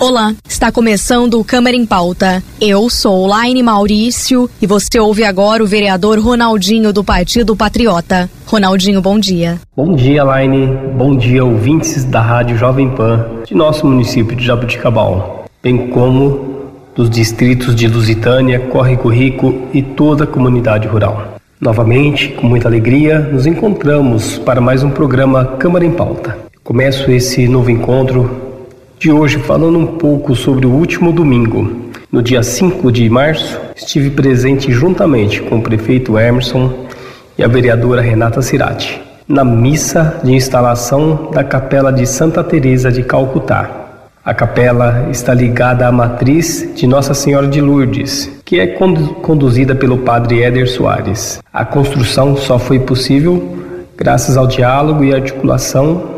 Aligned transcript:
Olá, 0.00 0.32
está 0.48 0.70
começando 0.70 1.40
o 1.40 1.44
Câmara 1.44 1.74
em 1.74 1.84
Pauta. 1.84 2.40
Eu 2.60 2.88
sou 2.88 3.26
Laine 3.26 3.64
Maurício 3.64 4.48
e 4.62 4.66
você 4.66 5.00
ouve 5.00 5.24
agora 5.24 5.60
o 5.60 5.66
vereador 5.66 6.20
Ronaldinho 6.20 6.92
do 6.92 7.02
Partido 7.02 7.56
Patriota. 7.56 8.30
Ronaldinho, 8.46 9.02
bom 9.02 9.18
dia. 9.18 9.58
Bom 9.76 9.96
dia, 9.96 10.22
Laine. 10.22 10.68
Bom 10.96 11.16
dia, 11.16 11.44
ouvintes 11.44 12.04
da 12.04 12.20
Rádio 12.20 12.56
Jovem 12.56 12.90
Pan 12.90 13.26
de 13.44 13.56
nosso 13.56 13.84
município 13.88 14.36
de 14.36 14.46
Jabuticabal, 14.46 15.46
bem 15.60 15.88
como 15.88 16.70
dos 16.94 17.10
distritos 17.10 17.74
de 17.74 17.88
Lusitânia, 17.88 18.60
Córrego 18.60 19.08
Rico 19.08 19.62
e 19.74 19.82
toda 19.82 20.22
a 20.22 20.28
comunidade 20.28 20.86
rural. 20.86 21.40
Novamente, 21.60 22.28
com 22.28 22.46
muita 22.46 22.68
alegria, 22.68 23.18
nos 23.18 23.46
encontramos 23.46 24.38
para 24.38 24.60
mais 24.60 24.84
um 24.84 24.90
programa 24.90 25.56
Câmara 25.58 25.84
em 25.84 25.90
Pauta. 25.90 26.38
Começo 26.62 27.10
esse 27.10 27.48
novo 27.48 27.68
encontro 27.68 28.47
de 28.98 29.12
hoje 29.12 29.38
falando 29.38 29.78
um 29.78 29.86
pouco 29.86 30.34
sobre 30.34 30.66
o 30.66 30.70
último 30.70 31.12
domingo. 31.12 31.90
No 32.10 32.22
dia 32.22 32.42
5 32.42 32.90
de 32.90 33.08
março, 33.08 33.58
estive 33.76 34.10
presente 34.10 34.72
juntamente 34.72 35.40
com 35.42 35.58
o 35.58 35.62
prefeito 35.62 36.18
Emerson 36.18 36.86
e 37.36 37.44
a 37.44 37.48
vereadora 37.48 38.02
Renata 38.02 38.42
Cirati 38.42 39.08
na 39.28 39.44
missa 39.44 40.20
de 40.24 40.32
instalação 40.32 41.30
da 41.30 41.44
Capela 41.44 41.92
de 41.92 42.06
Santa 42.06 42.42
Teresa 42.42 42.90
de 42.90 43.02
Calcutá. 43.02 43.70
A 44.24 44.32
capela 44.32 45.08
está 45.10 45.34
ligada 45.34 45.86
à 45.86 45.92
matriz 45.92 46.74
de 46.74 46.86
Nossa 46.86 47.12
Senhora 47.12 47.46
de 47.46 47.60
Lourdes, 47.60 48.30
que 48.44 48.58
é 48.58 48.66
conduzida 48.66 49.74
pelo 49.74 49.98
padre 49.98 50.42
Éder 50.42 50.68
Soares. 50.68 51.40
A 51.52 51.64
construção 51.64 52.36
só 52.36 52.58
foi 52.58 52.78
possível 52.78 53.58
graças 53.96 54.36
ao 54.36 54.46
diálogo 54.46 55.04
e 55.04 55.14
articulação 55.14 56.17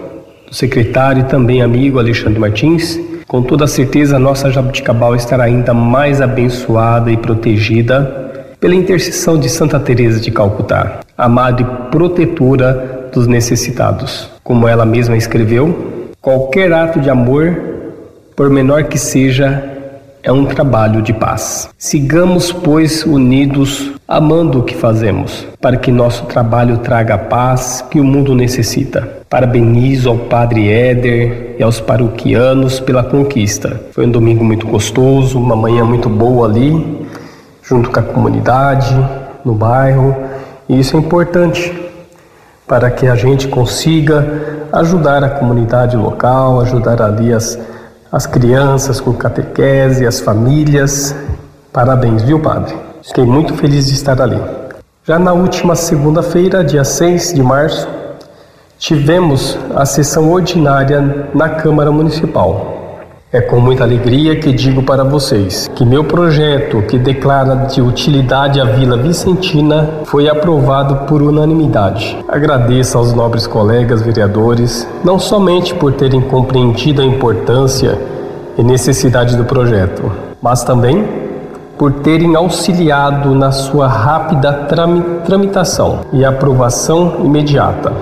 do 0.51 0.55
secretário 0.55 1.21
e 1.21 1.25
também 1.25 1.63
amigo 1.63 1.99
Alexandre 1.99 2.39
Martins, 2.39 3.01
com 3.27 3.41
toda 3.41 3.67
certeza 3.69 4.19
nossa 4.19 4.51
Jabuticabal 4.51 5.15
estará 5.15 5.45
ainda 5.45 5.73
mais 5.73 6.21
abençoada 6.21 7.11
e 7.11 7.17
protegida 7.17 8.57
pela 8.59 8.75
intercessão 8.75 9.39
de 9.39 9.49
Santa 9.49 9.79
Teresa 9.79 10.21
de 10.21 10.31
Calcutá, 10.31 11.01
a 11.17 11.29
madre 11.29 11.65
protetora 11.91 13.09
dos 13.13 13.27
necessitados. 13.27 14.29
Como 14.43 14.67
ela 14.67 14.85
mesma 14.85 15.17
escreveu, 15.17 16.11
qualquer 16.21 16.73
ato 16.73 17.01
de 17.01 17.09
amor, 17.09 17.57
por 18.37 18.51
menor 18.51 18.85
que 18.85 18.99
seja, 18.99 19.63
é 20.23 20.31
um 20.31 20.45
trabalho 20.45 21.01
de 21.01 21.13
paz. 21.13 21.71
Sigamos, 21.79 22.53
pois, 22.53 23.05
unidos, 23.05 23.93
amando 24.07 24.59
o 24.59 24.63
que 24.63 24.75
fazemos, 24.75 25.47
para 25.61 25.77
que 25.77 25.91
nosso 25.91 26.25
trabalho 26.27 26.79
traga 26.79 27.15
a 27.15 27.19
paz 27.19 27.85
que 27.91 27.99
o 27.99 28.05
mundo 28.05 28.35
necessita. 28.35 29.21
Parabenizo 29.29 30.11
ao 30.11 30.19
Padre 30.19 30.69
Éder 30.69 31.57
e 31.59 31.63
aos 31.63 31.81
paroquianos 31.81 32.81
pela 32.81 33.03
conquista. 33.03 33.81
Foi 33.93 34.07
um 34.07 34.11
domingo 34.11 34.45
muito 34.45 34.67
gostoso, 34.67 35.39
uma 35.39 35.57
manhã 35.57 35.85
muito 35.85 36.09
boa 36.09 36.47
ali, 36.47 37.07
junto 37.63 37.91
com 37.91 38.01
a 38.01 38.03
comunidade, 38.03 38.95
no 39.45 39.55
bairro, 39.55 40.15
e 40.69 40.79
isso 40.79 40.97
é 40.97 41.01
importante 41.01 41.73
para 42.67 42.91
que 42.91 43.07
a 43.07 43.15
gente 43.15 43.49
consiga 43.49 44.61
ajudar 44.73 45.25
a 45.25 45.31
comunidade 45.31 45.97
local, 45.97 46.61
ajudar 46.61 47.01
ali 47.03 47.33
as, 47.33 47.59
as 48.13 48.27
crianças 48.27 49.01
com 49.01 49.13
catequese, 49.13 50.07
as 50.07 50.21
famílias. 50.21 51.15
Parabéns, 51.73 52.23
viu, 52.23 52.41
Padre? 52.41 52.75
Fiquei 53.03 53.25
muito 53.25 53.55
feliz 53.55 53.87
de 53.87 53.95
estar 53.95 54.21
ali. 54.21 54.41
Já 55.05 55.19
na 55.19 55.33
última 55.33 55.77
segunda-feira, 55.77 56.65
dia 56.65 56.85
6 56.85 57.35
de 57.35 57.43
março, 57.43 57.89
tivemos 58.79 59.59
a 59.75 59.87
sessão 59.87 60.31
ordinária 60.31 61.29
na 61.35 61.49
Câmara 61.49 61.91
Municipal. 61.93 62.80
É 63.33 63.41
com 63.41 63.61
muita 63.61 63.85
alegria 63.85 64.35
que 64.41 64.51
digo 64.53 64.83
para 64.83 65.05
vocês 65.05 65.71
que 65.77 65.85
meu 65.85 66.03
projeto, 66.03 66.83
que 66.83 66.99
declara 66.99 67.55
de 67.67 67.81
utilidade 67.81 68.61
a 68.61 68.65
Vila 68.65 68.97
Vicentina, 68.97 69.89
foi 70.03 70.29
aprovado 70.29 71.07
por 71.07 71.23
unanimidade. 71.23 72.19
Agradeço 72.27 72.99
aos 72.99 73.13
nobres 73.13 73.47
colegas 73.47 74.03
vereadores, 74.03 74.85
não 75.05 75.17
somente 75.17 75.73
por 75.73 75.93
terem 75.93 76.21
compreendido 76.21 77.03
a 77.03 77.05
importância 77.05 77.97
e 78.59 78.65
necessidade 78.65 79.37
do 79.37 79.45
projeto, 79.45 80.11
mas 80.43 80.65
também 80.65 81.07
por 81.79 81.93
terem 82.01 82.35
auxiliado 82.35 83.33
na 83.33 83.53
sua 83.53 83.87
rápida 83.87 84.53
tramitação 85.25 86.01
e 86.13 86.25
aprovação 86.25 87.19
imediata. 87.25 87.93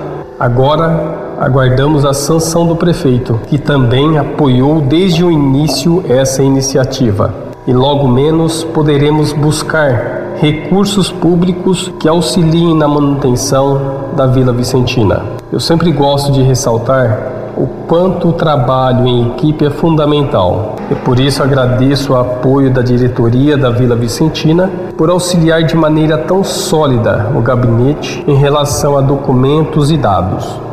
Agora 0.40 1.27
aguardamos 1.38 2.04
a 2.04 2.12
sanção 2.12 2.66
do 2.66 2.74
prefeito, 2.74 3.38
que 3.46 3.58
também 3.58 4.18
apoiou 4.18 4.80
desde 4.80 5.24
o 5.24 5.30
início 5.30 6.04
essa 6.08 6.42
iniciativa. 6.42 7.32
E 7.64 7.72
logo 7.72 8.08
menos 8.08 8.64
poderemos 8.64 9.32
buscar 9.32 10.34
recursos 10.36 11.12
públicos 11.12 11.92
que 12.00 12.08
auxiliem 12.08 12.74
na 12.74 12.88
manutenção 12.88 14.08
da 14.16 14.26
Vila 14.26 14.52
Vicentina. 14.52 15.22
Eu 15.52 15.60
sempre 15.60 15.92
gosto 15.92 16.32
de 16.32 16.42
ressaltar 16.42 17.36
o 17.56 17.66
quanto 17.86 18.28
o 18.28 18.32
trabalho 18.32 19.06
em 19.06 19.28
equipe 19.28 19.64
é 19.64 19.70
fundamental. 19.70 20.76
E 20.90 20.94
por 20.94 21.20
isso 21.20 21.42
agradeço 21.42 22.12
o 22.12 22.16
apoio 22.16 22.70
da 22.70 22.82
diretoria 22.82 23.56
da 23.56 23.70
Vila 23.70 23.96
Vicentina 23.96 24.70
por 24.96 25.10
auxiliar 25.10 25.62
de 25.64 25.76
maneira 25.76 26.18
tão 26.18 26.42
sólida 26.42 27.30
o 27.36 27.40
gabinete 27.40 28.24
em 28.26 28.34
relação 28.34 28.96
a 28.96 29.00
documentos 29.00 29.90
e 29.90 29.96
dados. 29.96 30.67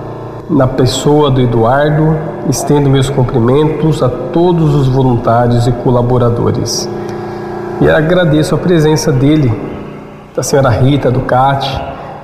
Na 0.47 0.67
pessoa 0.67 1.31
do 1.31 1.41
Eduardo, 1.41 2.15
estendo 2.47 2.87
meus 2.87 3.09
cumprimentos 3.09 4.03
a 4.03 4.07
todos 4.07 4.75
os 4.75 4.87
voluntários 4.87 5.65
e 5.65 5.71
colaboradores. 5.71 6.87
E 7.81 7.89
agradeço 7.89 8.53
a 8.53 8.57
presença 8.59 9.11
dele, 9.11 9.51
da 10.35 10.43
senhora 10.43 10.69
Rita, 10.69 11.09
do 11.09 11.21
CAT, 11.21 11.81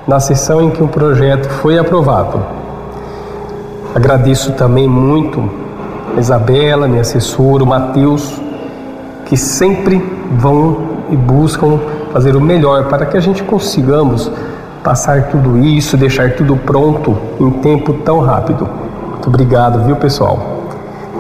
na 0.08 0.20
sessão 0.20 0.62
em 0.62 0.70
que 0.70 0.84
o 0.84 0.88
projeto 0.88 1.50
foi 1.50 1.80
aprovado. 1.80 2.40
Agradeço 3.96 4.52
também 4.52 4.88
muito 4.88 5.44
a 6.16 6.20
Isabela, 6.20 6.88
minha 6.88 7.02
assessora, 7.02 7.64
o 7.64 7.68
Matheus, 7.68 8.40
que 9.26 9.36
sempre 9.36 10.00
vão 10.38 10.78
e 11.10 11.16
buscam 11.16 11.80
fazer 12.14 12.36
o 12.36 12.42
melhor 12.42 12.86
para 12.86 13.04
que 13.08 13.18
a 13.18 13.20
gente 13.20 13.42
consigamos 13.42 14.32
passar 14.84 15.30
tudo 15.30 15.58
isso, 15.58 15.98
deixar 15.98 16.32
tudo 16.32 16.56
pronto 16.56 17.18
em 17.40 17.52
tempo 17.52 17.94
tão 17.94 18.20
rápido. 18.20 18.68
Muito 19.10 19.28
obrigado, 19.28 19.84
viu, 19.86 19.96
pessoal? 19.96 20.40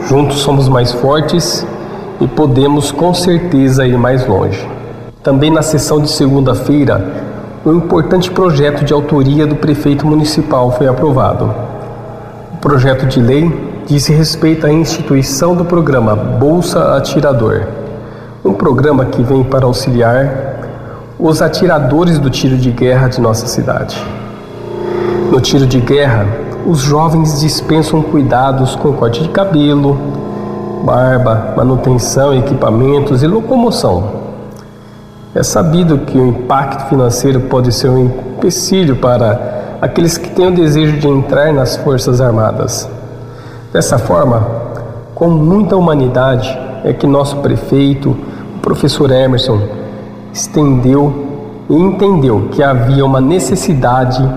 Juntos 0.07 0.39
somos 0.39 0.67
mais 0.67 0.91
fortes 0.91 1.65
e 2.19 2.27
podemos 2.27 2.91
com 2.91 3.13
certeza 3.13 3.85
ir 3.85 3.97
mais 3.97 4.25
longe. 4.27 4.67
Também 5.23 5.51
na 5.51 5.61
sessão 5.61 6.01
de 6.01 6.09
segunda-feira, 6.09 7.29
um 7.65 7.73
importante 7.73 8.31
projeto 8.31 8.83
de 8.83 8.93
autoria 8.93 9.45
do 9.45 9.55
prefeito 9.55 10.05
municipal 10.07 10.71
foi 10.71 10.87
aprovado 10.87 11.71
projeto 12.61 13.07
de 13.07 13.19
lei 13.19 13.51
diz 13.87 14.05
respeito 14.05 14.67
à 14.67 14.71
instituição 14.71 15.55
do 15.55 15.65
programa 15.65 16.15
Bolsa 16.15 16.95
Atirador, 16.95 17.63
um 18.45 18.53
programa 18.53 19.05
que 19.05 19.23
vem 19.23 19.43
para 19.43 19.65
auxiliar 19.65 20.50
os 21.21 21.39
atiradores 21.39 22.17
do 22.17 22.31
tiro 22.31 22.57
de 22.57 22.71
guerra 22.71 23.07
de 23.07 23.21
nossa 23.21 23.45
cidade. 23.45 23.95
No 25.31 25.39
tiro 25.39 25.67
de 25.67 25.79
guerra, 25.79 26.25
os 26.65 26.79
jovens 26.79 27.39
dispensam 27.39 28.01
cuidados 28.01 28.75
com 28.75 28.91
corte 28.93 29.21
de 29.21 29.29
cabelo, 29.29 29.95
barba, 30.83 31.53
manutenção, 31.55 32.33
equipamentos 32.33 33.21
e 33.21 33.27
locomoção. 33.27 34.21
É 35.35 35.43
sabido 35.43 35.99
que 35.99 36.17
o 36.17 36.25
impacto 36.25 36.89
financeiro 36.89 37.41
pode 37.41 37.71
ser 37.71 37.89
um 37.89 38.05
empecilho 38.05 38.95
para 38.95 39.77
aqueles 39.79 40.17
que 40.17 40.31
têm 40.31 40.47
o 40.47 40.55
desejo 40.55 40.97
de 40.97 41.07
entrar 41.07 41.53
nas 41.53 41.77
Forças 41.77 42.19
Armadas. 42.19 42.89
Dessa 43.71 43.99
forma, 43.99 44.43
com 45.13 45.29
muita 45.29 45.77
humanidade, 45.77 46.59
é 46.83 46.91
que 46.91 47.05
nosso 47.05 47.37
prefeito, 47.37 48.17
o 48.55 48.59
professor 48.59 49.11
Emerson, 49.11 49.80
estendeu 50.33 51.31
e 51.69 51.75
entendeu 51.75 52.49
que 52.51 52.63
havia 52.63 53.05
uma 53.05 53.21
necessidade 53.21 54.27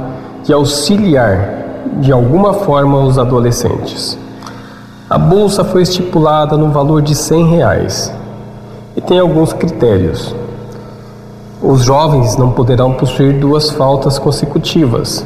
de 0.43 0.53
auxiliar 0.53 1.65
de 2.01 2.13
alguma 2.13 2.55
forma 2.55 2.99
os 3.01 3.19
adolescentes. 3.19 4.19
A 5.09 5.19
bolsa 5.19 5.65
foi 5.65 5.83
estipulada 5.83 6.57
no 6.57 6.71
valor 6.71 7.03
de 7.03 7.15
100 7.15 7.47
reais 7.49 8.13
e 8.97 9.01
tem 9.01 9.19
alguns 9.19 9.53
critérios. 9.53 10.35
Os 11.63 11.83
jovens 11.83 12.37
não 12.37 12.51
poderão 12.51 12.95
possuir 12.95 13.39
duas 13.39 13.71
faltas 13.71 14.19
consecutivas 14.19 15.25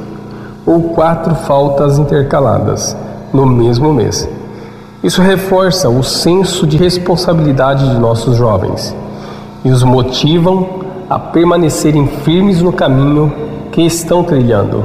ou 0.67 0.91
quatro 0.91 1.35
faltas 1.35 1.99
intercaladas 1.99 2.97
no 3.33 3.47
mesmo 3.47 3.93
mês. 3.93 4.29
Isso 5.03 5.23
reforça 5.23 5.89
o 5.89 6.03
senso 6.03 6.67
de 6.67 6.77
responsabilidade 6.77 7.89
de 7.89 7.99
nossos 7.99 8.37
jovens 8.37 8.95
e 9.65 9.71
os 9.71 9.83
motivam 9.83 10.67
a 11.09 11.19
permanecerem 11.19 12.07
firmes 12.25 12.63
no 12.63 12.73
caminho 12.73 13.33
que 13.73 13.83
estão 13.83 14.23
trilhando. 14.23 14.85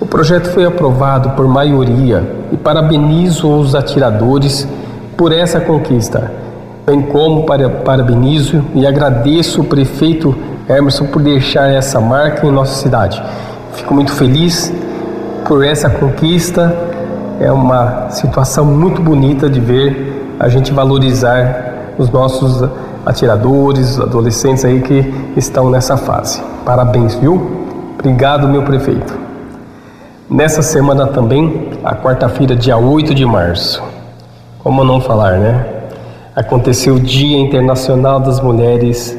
O 0.00 0.06
projeto 0.06 0.50
foi 0.50 0.64
aprovado 0.64 1.30
por 1.30 1.46
maioria 1.46 2.26
e 2.52 2.56
parabenizo 2.56 3.48
os 3.48 3.74
atiradores 3.74 4.66
por 5.16 5.32
essa 5.32 5.60
conquista, 5.60 6.32
bem 6.86 7.02
como 7.02 7.44
para, 7.44 7.68
parabenizo 7.68 8.64
e 8.74 8.86
agradeço 8.86 9.60
o 9.60 9.64
prefeito 9.64 10.34
Emerson 10.68 11.06
por 11.06 11.20
deixar 11.20 11.68
essa 11.68 12.00
marca 12.00 12.46
em 12.46 12.50
nossa 12.50 12.74
cidade. 12.74 13.22
Fico 13.72 13.92
muito 13.92 14.12
feliz 14.12 14.72
por 15.46 15.64
essa 15.64 15.90
conquista. 15.90 16.74
É 17.40 17.50
uma 17.50 18.10
situação 18.10 18.64
muito 18.64 19.02
bonita 19.02 19.48
de 19.48 19.60
ver 19.60 20.34
a 20.38 20.48
gente 20.48 20.72
valorizar 20.72 21.92
os 21.98 22.08
nossos 22.10 22.62
atiradores, 23.04 23.98
adolescentes 23.98 24.64
aí 24.64 24.80
que 24.80 25.12
estão 25.36 25.70
nessa 25.70 25.96
fase. 25.96 26.42
Parabéns, 26.64 27.14
viu? 27.14 27.60
Obrigado, 27.98 28.48
meu 28.48 28.62
prefeito. 28.62 29.18
Nessa 30.28 30.62
semana 30.62 31.06
também, 31.06 31.70
a 31.82 31.94
quarta-feira, 31.94 32.54
dia 32.54 32.76
8 32.76 33.14
de 33.14 33.26
março. 33.26 33.82
Como 34.60 34.84
não 34.84 35.00
falar, 35.00 35.38
né? 35.38 35.66
Aconteceu 36.36 36.94
o 36.94 37.00
Dia 37.00 37.38
Internacional 37.38 38.20
das 38.20 38.40
Mulheres 38.40 39.16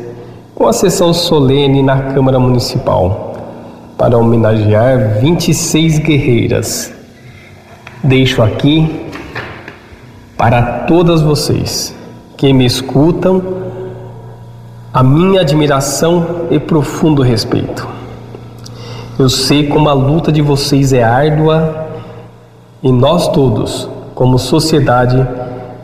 com 0.56 0.68
a 0.68 0.74
sessão 0.74 1.14
solene 1.14 1.84
na 1.84 2.14
Câmara 2.14 2.40
Municipal 2.40 3.34
para 3.98 4.18
homenagear 4.18 5.20
26 5.20 6.00
guerreiras. 6.00 6.94
Deixo 8.04 8.42
aqui 8.42 9.06
para 10.38 10.86
todas 10.88 11.22
vocês 11.22 11.94
que 12.38 12.52
me 12.54 12.66
escutam 12.66 13.61
a 14.94 15.02
minha 15.02 15.40
admiração 15.40 16.48
e 16.50 16.60
profundo 16.60 17.22
respeito. 17.22 17.88
Eu 19.18 19.30
sei 19.30 19.68
como 19.68 19.88
a 19.88 19.94
luta 19.94 20.34
de 20.34 20.42
vocês 20.42 20.92
é 20.92 21.02
árdua 21.02 21.88
e 22.84 22.92
nós 22.92 23.30
todos, 23.30 23.88
como 24.14 24.38
sociedade, 24.38 25.26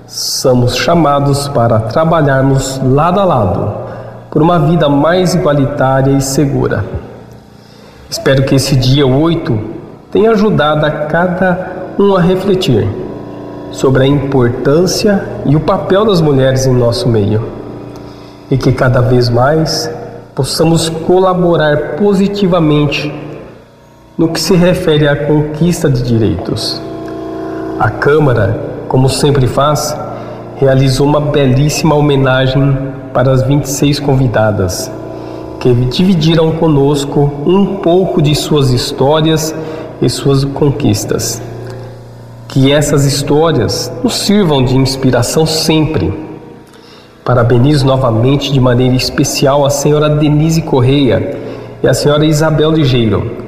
somos 0.05 0.75
chamados 0.75 1.47
para 1.47 1.79
trabalharmos 1.79 2.81
lado 2.83 3.21
a 3.21 3.23
lado 3.23 3.73
por 4.29 4.41
uma 4.41 4.59
vida 4.59 4.89
mais 4.89 5.33
igualitária 5.33 6.11
e 6.11 6.21
segura. 6.21 6.83
Espero 8.09 8.43
que 8.43 8.55
esse 8.55 8.75
dia 8.75 9.07
8 9.07 9.57
tenha 10.11 10.31
ajudado 10.31 10.85
a 10.85 10.91
cada 10.91 11.93
um 11.97 12.13
a 12.13 12.19
refletir 12.19 12.85
sobre 13.71 14.03
a 14.03 14.07
importância 14.07 15.23
e 15.45 15.55
o 15.55 15.61
papel 15.61 16.03
das 16.03 16.19
mulheres 16.19 16.65
em 16.65 16.73
nosso 16.73 17.07
meio 17.07 17.56
e 18.49 18.57
que 18.57 18.71
cada 18.71 19.01
vez 19.01 19.29
mais 19.29 19.89
possamos 20.33 20.87
colaborar 20.89 21.95
positivamente 21.97 23.13
no 24.17 24.29
que 24.29 24.39
se 24.39 24.55
refere 24.55 25.07
à 25.07 25.15
conquista 25.15 25.89
de 25.89 26.01
direitos. 26.01 26.81
A 27.79 27.89
Câmara, 27.89 28.59
como 28.87 29.09
sempre 29.09 29.47
faz, 29.47 29.95
realizou 30.55 31.05
uma 31.05 31.21
belíssima 31.21 31.93
homenagem 31.93 32.77
para 33.13 33.31
as 33.31 33.43
26 33.43 33.99
convidadas, 33.99 34.91
que 35.59 35.73
dividiram 35.73 36.51
conosco 36.53 37.31
um 37.45 37.77
pouco 37.77 38.21
de 38.21 38.33
suas 38.33 38.71
histórias 38.71 39.53
e 40.01 40.09
suas 40.09 40.43
conquistas. 40.43 41.41
Que 42.47 42.71
essas 42.71 43.05
histórias 43.05 43.91
nos 44.03 44.15
sirvam 44.15 44.63
de 44.63 44.75
inspiração 44.75 45.45
sempre. 45.45 46.26
Parabenizo 47.27 47.85
novamente 47.85 48.53
de 48.53 48.59
maneira 48.61 48.95
especial 48.95 49.65
a 49.65 49.69
senhora 49.69 50.09
Denise 50.09 50.61
Correia 50.61 51.37
e 51.83 51.85
a 51.85 51.93
senhora 51.93 52.25
Isabel 52.25 52.71
Ligeiro 52.71 53.45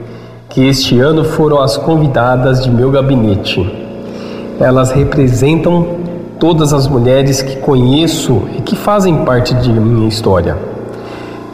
que 0.50 0.68
este 0.68 1.00
ano 1.00 1.24
foram 1.24 1.62
as 1.62 1.78
convidadas 1.78 2.62
de 2.62 2.70
meu 2.70 2.92
gabinete. 2.92 3.66
Elas 4.60 4.92
representam 4.92 5.96
todas 6.38 6.74
as 6.74 6.90
mulheres 6.90 7.42
que 7.42 7.56
conheço 7.56 8.42
e 8.58 8.62
que 8.64 8.76
fazem 8.76 9.24
parte 9.24 9.54
de 9.54 9.72
minha 9.72 10.10
história. 10.10 10.58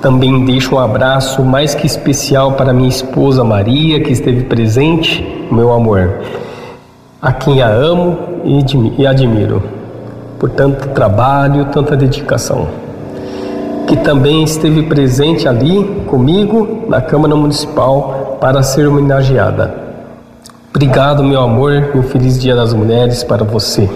Também 0.02 0.46
deixo 0.46 0.74
um 0.74 0.80
abraço 0.80 1.44
mais 1.44 1.76
que 1.76 1.86
especial 1.86 2.54
para 2.54 2.74
minha 2.74 2.90
esposa 2.90 3.44
Maria, 3.44 4.02
que 4.02 4.12
esteve 4.12 4.46
presente, 4.46 5.46
meu 5.52 5.72
amor, 5.72 6.22
a 7.22 7.32
quem 7.32 7.62
a 7.62 7.68
amo 7.68 8.18
e 8.98 9.06
admiro 9.06 9.75
por 10.40 10.50
tanto 10.50 10.90
trabalho, 10.90 11.66
tanta 11.66 11.96
dedicação. 11.96 12.68
Que 13.88 13.96
também 13.98 14.44
esteve 14.44 14.84
presente 14.84 15.48
ali 15.48 16.04
comigo 16.08 16.86
na 16.88 17.02
Câmara 17.02 17.36
Municipal 17.36 18.38
para 18.42 18.64
ser 18.64 18.88
homenageada. 18.88 19.74
Obrigado, 20.70 21.24
meu 21.24 21.40
amor, 21.40 21.92
e 21.94 21.98
um 21.98 22.04
feliz 22.04 22.40
Dia 22.40 22.56
das 22.56 22.74
Mulheres 22.74 23.24
para 23.24 23.44
você. 23.44 23.90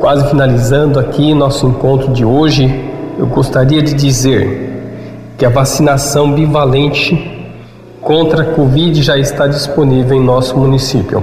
Quase 0.00 0.28
finalizando 0.28 0.98
aqui 0.98 1.34
nosso 1.34 1.66
encontro 1.66 2.12
de 2.12 2.24
hoje, 2.24 2.90
eu 3.18 3.26
gostaria 3.26 3.82
de 3.82 3.94
dizer 3.94 4.66
que 5.36 5.44
a 5.44 5.50
vacinação 5.50 6.32
bivalente 6.32 7.36
contra 8.00 8.42
a 8.42 8.46
Covid 8.54 9.02
já 9.02 9.18
está 9.18 9.46
disponível 9.46 10.16
em 10.16 10.24
nosso 10.24 10.56
município. 10.56 11.22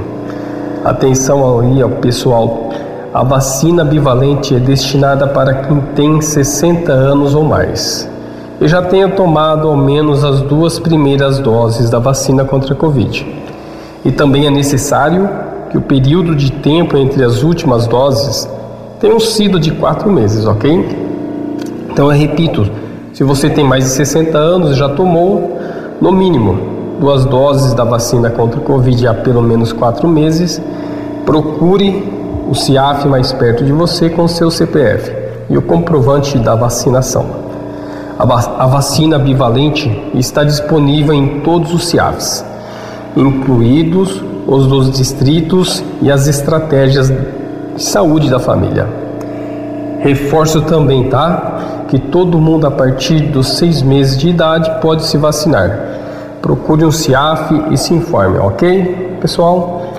Atenção 0.83 1.61
aí 1.61 1.81
ao 1.81 1.89
pessoal, 1.89 2.69
a 3.13 3.21
vacina 3.21 3.85
bivalente 3.85 4.55
é 4.55 4.59
destinada 4.59 5.27
para 5.27 5.53
quem 5.53 5.79
tem 5.93 6.19
60 6.19 6.91
anos 6.91 7.35
ou 7.35 7.43
mais 7.43 8.09
e 8.59 8.67
já 8.67 8.81
tenha 8.81 9.07
tomado 9.09 9.67
ao 9.67 9.77
menos 9.77 10.23
as 10.23 10.41
duas 10.41 10.79
primeiras 10.79 11.37
doses 11.37 11.91
da 11.91 11.99
vacina 11.99 12.43
contra 12.43 12.73
a 12.73 12.75
Covid. 12.75 13.25
E 14.03 14.11
também 14.11 14.47
é 14.47 14.49
necessário 14.49 15.29
que 15.69 15.77
o 15.77 15.81
período 15.81 16.35
de 16.35 16.51
tempo 16.51 16.97
entre 16.97 17.23
as 17.23 17.43
últimas 17.43 17.85
doses 17.85 18.49
tenha 18.99 19.19
sido 19.19 19.59
de 19.59 19.71
quatro 19.71 20.11
meses, 20.11 20.45
ok? 20.45 20.97
Então 21.91 22.11
eu 22.11 22.17
repito, 22.17 22.65
se 23.11 23.23
você 23.23 23.49
tem 23.49 23.63
mais 23.63 23.83
de 23.83 23.89
60 23.91 24.37
anos 24.37 24.71
e 24.71 24.73
já 24.73 24.89
tomou, 24.89 25.59
no 26.01 26.11
mínimo, 26.11 26.57
duas 26.99 27.25
doses 27.25 27.73
da 27.73 27.83
vacina 27.83 28.29
contra 28.31 28.59
a 28.59 28.63
Covid 28.63 29.07
há 29.07 29.13
pelo 29.13 29.41
menos 29.41 29.71
quatro 29.71 30.07
meses, 30.07 30.61
procure 31.25 32.22
o 32.53 32.55
CIAF 32.55 33.07
mais 33.07 33.33
perto 33.33 33.65
de 33.65 33.71
você 33.71 34.11
com 34.11 34.27
seu 34.27 34.51
CPF 34.51 35.11
e 35.49 35.57
o 35.57 35.61
comprovante 35.63 36.37
da 36.37 36.53
vacinação. 36.53 37.25
A 38.19 38.67
vacina 38.67 39.17
bivalente 39.17 39.89
está 40.13 40.43
disponível 40.43 41.15
em 41.15 41.39
todos 41.39 41.73
os 41.73 41.87
CIAVs, 41.87 42.45
incluídos 43.17 44.23
os 44.45 44.67
dos 44.67 44.91
distritos 44.91 45.83
e 45.99 46.11
as 46.11 46.27
estratégias 46.27 47.09
de 47.09 47.81
saúde 47.83 48.29
da 48.29 48.37
família. 48.37 48.87
Reforço 50.01 50.61
também, 50.61 51.09
tá? 51.09 51.85
Que 51.87 51.97
todo 51.97 52.37
mundo 52.37 52.67
a 52.67 52.71
partir 52.71 53.19
dos 53.31 53.57
seis 53.57 53.81
meses 53.81 54.15
de 54.15 54.29
idade 54.29 54.79
pode 54.79 55.05
se 55.05 55.17
vacinar. 55.17 55.79
Procure 56.39 56.85
um 56.85 56.91
CIAF 56.91 57.51
e 57.71 57.77
se 57.77 57.95
informe, 57.95 58.37
ok, 58.37 59.17
pessoal? 59.19 59.92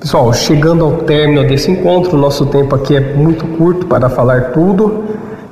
Pessoal, 0.00 0.32
chegando 0.32 0.84
ao 0.84 0.92
término 0.98 1.46
desse 1.46 1.70
encontro, 1.70 2.16
nosso 2.16 2.46
tempo 2.46 2.74
aqui 2.74 2.96
é 2.96 3.14
muito 3.14 3.46
curto 3.58 3.86
para 3.86 4.08
falar 4.08 4.52
tudo 4.52 5.04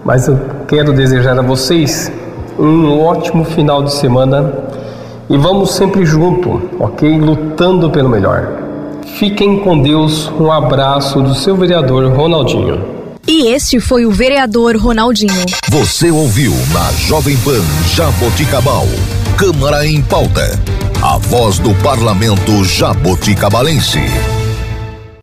mas 0.08 0.26
eu 0.26 0.40
quero 0.66 0.92
desejar 0.92 1.38
a 1.38 1.42
vocês 1.42 2.10
um 2.58 2.98
ótimo 2.98 3.44
final 3.44 3.82
de 3.82 3.92
semana 3.92 4.54
e 5.28 5.36
vamos 5.36 5.72
sempre 5.72 6.06
junto, 6.06 6.62
ok? 6.80 7.18
Lutando 7.18 7.90
pelo 7.90 8.08
melhor. 8.08 8.48
Fiquem 9.18 9.58
com 9.60 9.78
Deus. 9.78 10.32
Um 10.40 10.50
abraço 10.50 11.20
do 11.20 11.34
seu 11.34 11.54
vereador 11.54 12.10
Ronaldinho. 12.10 12.82
E 13.26 13.48
este 13.48 13.78
foi 13.80 14.06
o 14.06 14.10
vereador 14.10 14.76
Ronaldinho. 14.78 15.44
Você 15.68 16.10
ouviu 16.10 16.54
na 16.72 16.90
Jovem 16.92 17.36
Pan 17.38 17.62
Jaboticabal. 17.94 18.86
Câmara 19.36 19.86
em 19.86 20.00
pauta. 20.00 20.58
A 21.02 21.18
voz 21.18 21.58
do 21.58 21.74
parlamento 21.82 22.64
jaboticabalense. 22.64 24.00